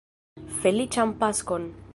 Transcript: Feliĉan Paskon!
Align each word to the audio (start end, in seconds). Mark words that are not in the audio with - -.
Feliĉan 0.63 1.15
Paskon! 1.23 1.73